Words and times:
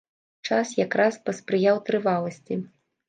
Час 0.49 0.71
якраз 0.85 1.19
паспрыяў 1.27 1.77
трываласці. 1.91 2.61